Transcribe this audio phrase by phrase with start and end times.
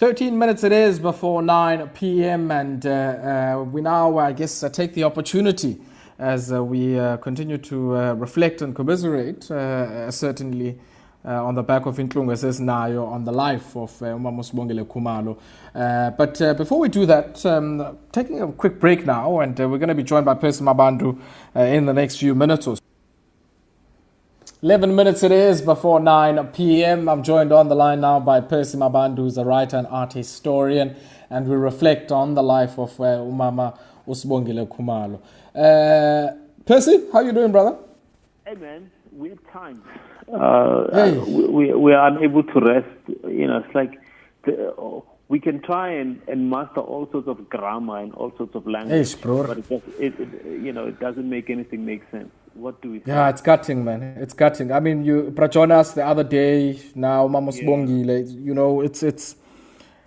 [0.00, 2.50] 13 minutes it is before 9 p.m.
[2.50, 5.80] and uh, uh, we now, I guess, uh, take the opportunity
[6.18, 10.80] as uh, we uh, continue to uh, reflect and commiserate, certainly
[11.24, 15.38] on the back of Intlunga says Nayo on the life of Umama Khumalo.
[16.18, 19.94] but before we do that, um, taking a quick break now, and we're going to
[19.94, 21.18] be joined by Percy Mabandu
[21.54, 22.83] in the next few minutes or so.
[24.64, 27.06] 11 minutes it is before 9 p.m.
[27.06, 30.96] I'm joined on the line now by Percy Mabandu, who's a writer and art historian,
[31.28, 33.78] and we reflect on the life of uh, Umama
[34.08, 35.20] Usbongile Khumalo.
[35.54, 37.76] Uh, Percy, how you doing, brother?
[38.46, 39.80] Hey, man, weird times.
[40.32, 41.18] Uh, hey.
[41.18, 42.88] we, we are unable to rest.
[43.28, 44.00] You know, it's like
[44.46, 48.66] the, we can try and, and master all sorts of grammar and all sorts of
[48.66, 49.46] language, hey, bro.
[49.46, 52.30] but it, just, it, it, you know, it doesn't make anything make sense.
[52.54, 52.98] What do we?
[52.98, 53.08] Think?
[53.08, 54.02] Yeah, it's cutting, man.
[54.18, 54.72] It's cutting.
[54.72, 56.80] I mean, you Bra Jonas the other day.
[56.94, 57.68] Now, Mamos yeah.
[57.68, 59.36] Bongi, like, you know, it's it's.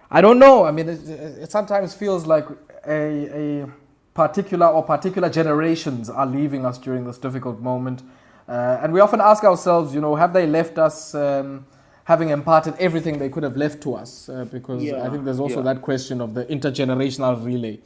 [0.10, 0.66] I don't know.
[0.66, 2.46] I mean, it, it sometimes feels like
[2.88, 3.68] a a
[4.14, 8.04] particular or particular generations are leaving us during this difficult moment,
[8.48, 11.14] uh, and we often ask ourselves, you know, have they left us?
[11.14, 11.66] Um,
[12.06, 15.06] having imparted everything they could have left to us, uh, because yeah.
[15.06, 15.74] I think there's also yeah.
[15.74, 17.80] that question of the intergenerational relay.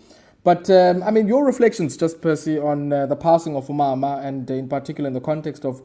[0.43, 4.49] But um, I mean, your reflections, just Percy, on uh, the passing of Umama, and
[4.49, 5.81] in particular in the context of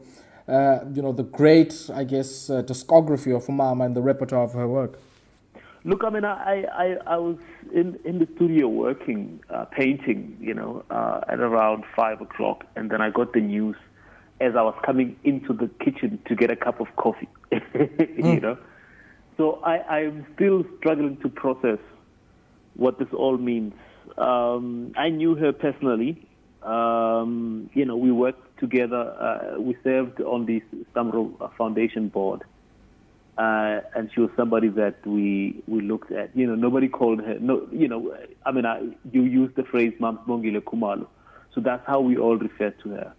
[0.47, 4.53] uh, you know the great, I guess, uh, discography of Umama and the repertoire of
[4.53, 4.99] her work.
[5.83, 7.37] Look, I mean, I I, I was
[7.71, 12.89] in, in the studio working, uh, painting, you know, uh, at around five o'clock, and
[12.89, 13.75] then I got the news
[14.41, 18.17] as I was coming into the kitchen to get a cup of coffee, mm.
[18.33, 18.57] you know.
[19.37, 21.79] So I I'm still struggling to process
[22.73, 23.73] what this all means
[24.17, 26.27] um, I knew her personally.
[26.63, 29.13] Um, you know, we worked together.
[29.19, 30.61] Uh, we served on the
[30.93, 32.43] SAMRO Foundation board.
[33.37, 36.35] Uh, and she was somebody that we we looked at.
[36.35, 37.37] You know, nobody called her.
[37.39, 41.05] No, you know, I mean, I, you used the phrase "Mams Mongile Khumalo,"
[41.53, 43.13] so that's how we all refer to her.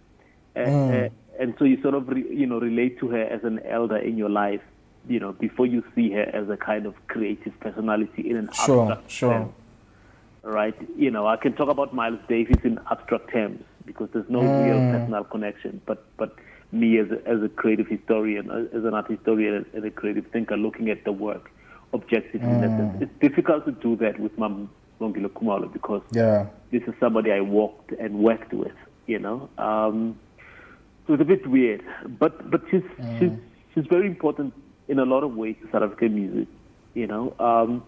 [0.57, 1.07] Mm.
[1.07, 1.08] Uh,
[1.39, 4.18] and so you sort of, re, you know, relate to her as an elder in
[4.18, 4.61] your life.
[5.07, 8.91] You know, before you see her as a kind of creative personality in an sure,
[8.91, 9.33] abstract sure.
[9.33, 9.52] sense
[10.42, 10.74] right?
[10.96, 14.64] You know, I can talk about Miles Davis in abstract terms because there's no mm.
[14.64, 15.80] real personal connection.
[15.86, 16.36] But but
[16.72, 20.56] me as a, as a creative historian, as an art historian, as a creative thinker,
[20.56, 21.50] looking at the work
[21.94, 23.02] objectively, mm.
[23.02, 24.68] it's difficult to do that with Mam
[25.00, 26.46] Mongilo Khumalo because yeah.
[26.70, 28.76] this is somebody I walked and worked with.
[29.06, 30.18] You know, um,
[31.06, 31.82] so it's a bit weird,
[32.18, 33.18] but but she's mm.
[33.18, 33.32] she's
[33.74, 34.52] she's very important
[34.86, 36.48] in a lot of ways to South African music.
[36.94, 37.34] You know.
[37.38, 37.82] Um,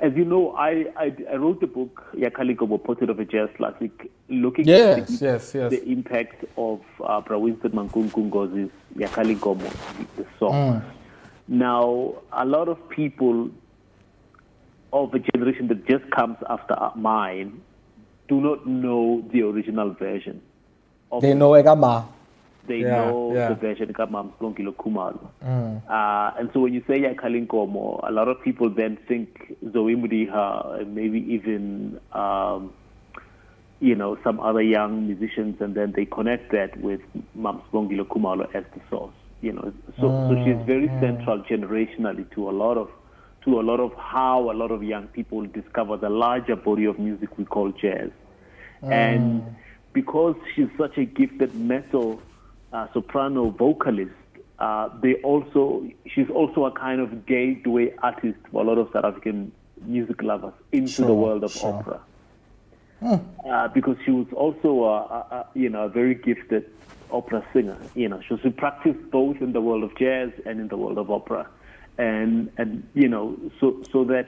[0.00, 3.48] as you know, I, I, I wrote the book Yakhal' Inkomo, Portrait of a Jazz
[3.56, 5.70] Classic, looking yes, at the, yes, yes.
[5.70, 10.52] the impact of uh, Bra Winston Mankunku Ngozi's the song.
[10.52, 10.84] Mm.
[11.48, 13.50] Now, a lot of people
[14.92, 17.60] of a generation that just comes after mine
[18.28, 20.42] do not know the original version.
[21.20, 22.06] they know Egama
[22.66, 23.48] they yeah, know yeah.
[23.48, 25.28] the version Kamam Splongilo Khumalo.
[25.44, 25.82] Mm.
[25.88, 29.94] Uh, and so when you say Yakhal' Inkomo, a lot of people then think Zoe
[29.94, 32.72] Modiga and maybe even, um,
[33.80, 37.00] you know, some other young musicians, and then they connect that with
[37.34, 39.14] Mam Splongilo Khumalo as the source.
[39.42, 40.28] You know, so, mm.
[40.28, 41.00] so she's very mm.
[41.00, 42.88] central generationally to a lot of
[43.44, 46.98] to a lot of how a lot of young people discover the larger body of
[46.98, 48.10] music we call jazz.
[48.82, 48.92] Mm.
[48.92, 49.56] And
[49.92, 52.20] because she's such a gifted metal
[52.76, 54.12] uh, soprano vocalist,
[54.58, 59.04] uh, they also she's also a kind of gateway artist for a lot of South
[59.04, 61.74] African music lovers into sure, the world of sure.
[61.74, 62.00] opera.
[63.00, 63.14] Hmm.
[63.46, 64.96] Uh, because she was also a,
[65.36, 66.64] a, you know a very gifted
[67.10, 67.78] opera singer.
[67.94, 71.10] You know, she, practiced both in the world of jazz and in the world of
[71.10, 71.46] opera,
[71.98, 74.26] and and you know so so that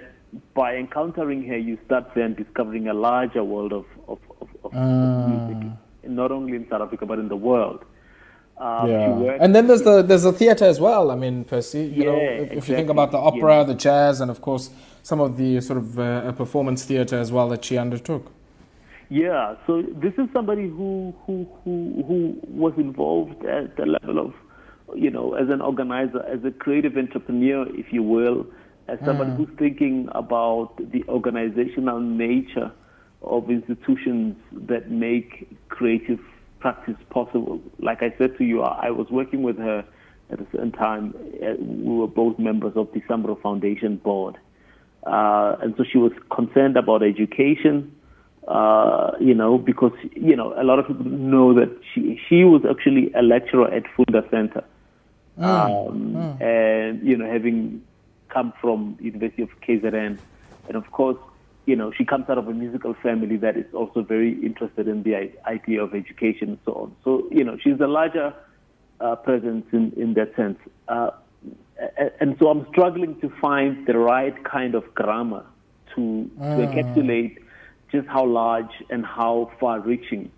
[0.54, 5.30] by encountering her, you start then discovering a larger world of of, of, of, hmm.
[5.30, 7.84] music, not only in South Africa but in the world.
[8.60, 9.36] Um, yeah.
[9.40, 11.10] And then there's the there's the theater as well.
[11.10, 12.58] I mean, Percy, you yeah, know, if, exactly.
[12.58, 13.64] if, you think about the opera, yeah.
[13.64, 14.70] the jazz, and of course
[15.02, 18.32] some of the sort of uh, performance theater as well that she undertook.
[19.10, 19.54] Yeah.
[19.66, 24.34] So this is somebody who who who who was involved at the level of,
[24.94, 28.46] you know, as an organizer, as a creative entrepreneur, if you will,
[28.88, 29.36] as somebody mm.
[29.36, 32.72] who's thinking about the organizational nature
[33.22, 36.20] of institutions that make creative
[36.60, 37.60] practice possible.
[37.78, 39.84] Like I said to you, I was working with her
[40.30, 41.14] at the same time.
[41.42, 44.36] Uh, we were both members of the SAMRO Foundation board.
[45.06, 47.94] Uh, and so she was concerned about education,
[48.46, 52.62] uh, you know, because, you know, a lot of people know that she, she was
[52.68, 54.64] actually a lecturer at Funda Center.
[55.38, 55.44] Mm.
[55.44, 56.42] Um, mm.
[56.42, 57.82] And, you know, having
[58.28, 60.18] come from University of KZN,
[60.68, 61.16] and of course,
[61.68, 65.02] you know, she comes out of a musical family that is also very interested in
[65.02, 66.96] the idea of education and so on.
[67.04, 68.32] So, you know, she's a larger
[69.00, 70.58] uh, presence in, in that sense.
[70.88, 71.10] Uh,
[72.20, 75.44] and so I'm struggling to find the right kind of grammar
[75.94, 76.74] to, to mm.
[76.74, 77.36] encapsulate
[77.92, 80.32] just how large and how far reaching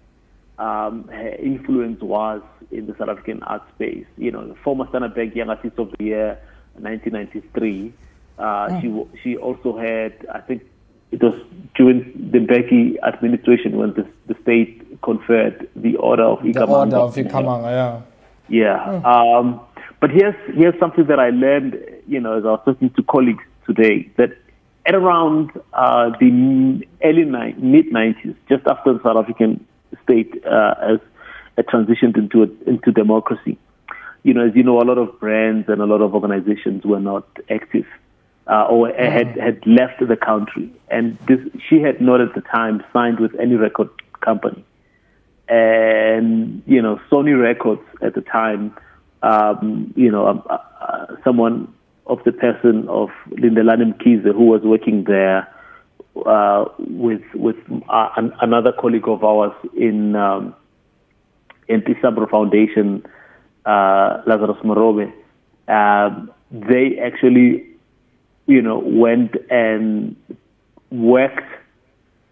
[0.59, 2.43] um, her influence was
[2.73, 4.07] in the South African art space.
[4.17, 6.41] You know, former Standard Young Artist of the Year,
[6.75, 7.93] 1993.
[8.37, 8.81] Uh, mm.
[8.81, 10.65] She she also had, I think,
[11.13, 11.35] it was
[11.75, 16.55] during the Mbeki administration when the, the state conferred the order of Ikhamanga.
[16.55, 18.03] The order of Ikhamanga, yeah.
[18.49, 18.87] Yeah.
[18.87, 19.05] Mm.
[19.05, 19.61] Um,
[20.01, 23.45] but here's here's something that I learned, you know, as I was talking to colleagues
[23.67, 24.37] today, that
[24.87, 29.65] at around uh, the early ni- mid 90s, just after the South African
[30.03, 30.99] state uh, as
[31.57, 33.59] it transitioned into a, into democracy,
[34.23, 37.01] you know, as you know, a lot of brands and a lot of organizations were
[37.01, 37.87] not active
[38.51, 41.39] uh, or had had left the country, and this
[41.69, 43.89] she had not at the time signed with any record
[44.21, 44.65] company,
[45.49, 48.77] and you know, Sony Records at the time,
[49.23, 51.73] um, you know, um, uh, uh, someone
[52.07, 55.47] of the person of Lindelani Mkhize who was working there
[56.27, 57.57] uh, with with
[57.89, 60.57] uh, an, another colleague of ours in um,
[61.69, 63.07] in the SAMRO Foundation,
[63.65, 65.13] uh, Lazarus Morobe.
[66.51, 67.65] They actually,
[68.51, 70.17] you know, went and
[70.91, 71.49] worked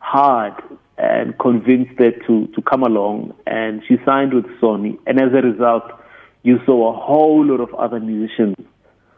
[0.01, 0.55] hard
[0.97, 3.35] and convinced her to, to come along.
[3.47, 4.99] And she signed with Sony.
[5.07, 5.85] And as a result,
[6.43, 8.57] you saw a whole lot of other musicians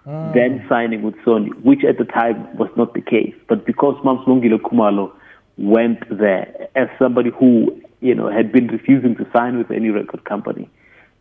[0.06, 0.35] mm.
[0.35, 3.35] then signing with Sony, which at the time was not the case.
[3.49, 5.11] But because Mamslungile Khumalo
[5.56, 10.25] went there as somebody who, you know, had been refusing to sign with any record
[10.26, 10.69] company,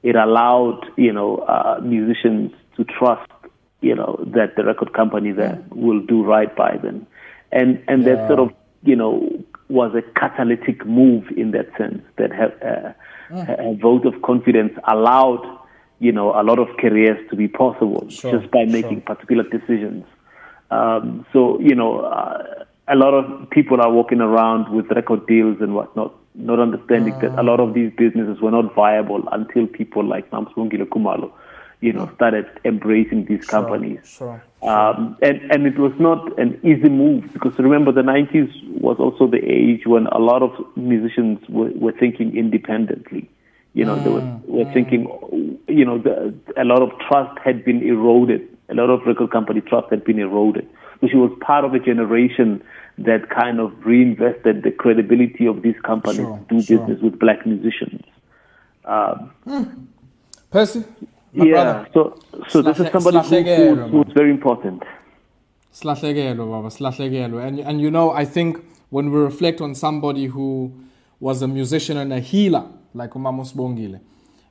[0.04, 3.30] it allowed, you know, uh, musicians to trust,
[3.82, 5.76] you know, that the record company then mm.
[5.76, 7.08] will do right by them.
[7.52, 8.16] And, and yeah.
[8.16, 8.54] that sort of,
[8.84, 12.94] you know, was a catalytic move in that sense that have, uh,
[13.32, 15.60] a vote of confidence allowed
[16.00, 19.16] you know, a lot of careers to be possible sure, just by making sure.
[19.16, 20.06] particular decisions.
[20.72, 25.58] Um, so, you know, uh, a lot of people are walking around with record deals
[25.60, 30.04] and whatnot, not understanding that a lot of these businesses were not viable until people
[30.04, 31.32] like Mamslungile Khumalo,
[31.82, 34.00] you know, started embracing these sure, companies.
[34.06, 38.98] Sure, um, and, and it was not an easy move because remember the 90s was
[39.00, 43.30] also the age when a lot of musicians were, were thinking independently.
[43.74, 44.74] You know, mm, they were, were mm.
[44.74, 48.42] thinking, you know, the, a lot of trust had been eroded.
[48.68, 50.68] A lot of record company trust had been eroded.
[51.00, 52.62] So she was part of a generation
[52.98, 57.46] that kind of reinvested the credibility of these companies sure, to do business with black
[57.46, 58.04] musicians.
[58.84, 59.86] Um, mm.
[60.52, 60.84] Percy?
[61.34, 61.88] Yeah, brother.
[61.94, 64.84] so so this is somebody who, who's, who's very important.
[65.74, 67.46] Slahlekelo, Baba, slahlekelo.
[67.46, 68.58] And, and you know, I think
[68.90, 70.74] when we reflect on somebody who
[71.20, 74.00] was a musician and a healer, like Umamos Bongile.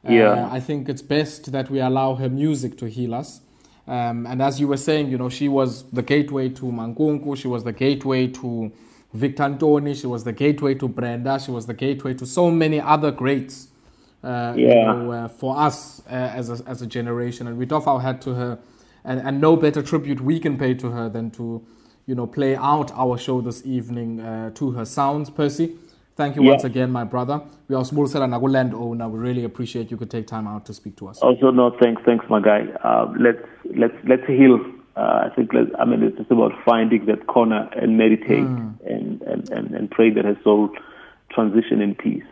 [0.06, 0.48] Uh, yeah.
[0.50, 3.40] I think it's best that we allow her music to heal us.
[3.86, 7.48] Um, and as you were saying, you know, she was the gateway to Mankunku, she
[7.48, 8.70] was the gateway to
[9.14, 12.80] Victor Ntoni, she was the gateway to Brenda, she was the gateway to so many
[12.80, 13.77] other greats uh,
[14.56, 14.69] yeah.
[14.69, 17.46] you know, uh, for us uh, as, a, as a generation.
[17.46, 18.58] And we doff our hat to her.
[19.04, 21.64] And, and no better tribute we can pay to her than to,
[22.06, 25.76] you know, play out our show this evening uh, to her sounds, Percy.
[26.18, 26.50] Thank you yeah.
[26.50, 27.40] once again, my brother.
[27.68, 29.08] We are small Nagu land owner.
[29.08, 31.18] We really appreciate you could take time out to speak to us.
[31.18, 32.66] Also, no, thanks, thanks, my guy.
[32.82, 33.38] Uh, let's
[33.76, 34.58] let's let's heal.
[34.97, 38.75] Uh, I think let I mean it's just about finding that corner and meditate mm.
[38.85, 40.70] and, and, and, and pray that her soul
[41.30, 42.25] transition in peace.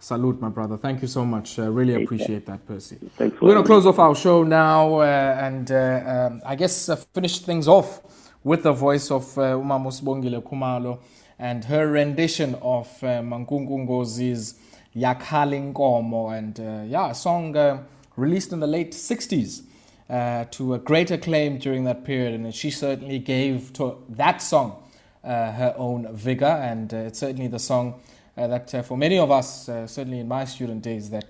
[0.00, 0.78] Salute, my brother.
[0.78, 1.58] Thank you so much.
[1.58, 2.96] Uh, really appreciate that, Percy.
[3.18, 6.88] Thanks We're going to close off our show now uh, and uh, um, I guess
[6.88, 8.00] uh, finish things off
[8.42, 11.00] with the voice of uh, Uma Musbongile Khumalo
[11.38, 14.54] and her rendition of uh, Mankunku Ngozi's
[14.96, 17.82] Yakhal' Inkomo, and uh, yeah, a song uh,
[18.16, 19.62] released in the late 60s
[20.08, 24.82] uh, to a great acclaim during that period, and she certainly gave to that song
[25.22, 28.00] uh, her own vigor, and uh, it's certainly the song
[28.40, 31.26] Uh, that uh, for many of us, uh, certainly in my student days, that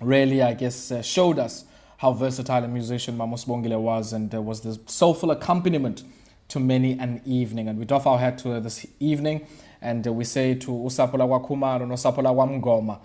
[0.00, 1.64] really, I guess, showed us
[1.96, 6.04] how versatile a musician Mamos Bongile was, and was the soulful accompaniment
[6.50, 7.66] to many an evening.
[7.66, 9.44] And we doff our hat to this evening
[9.82, 12.98] and uh, we say to usapho lakwakhumalo nosapho lakwamngoma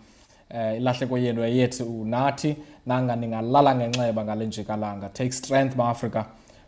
[0.49, 2.55] eh ilahleko yenu yethu nathi
[2.85, 6.25] nanga ningalala ngenxeba ngale take strength ma Africa.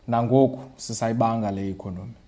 [0.08, 2.23] Nangoku sisayibanga le economy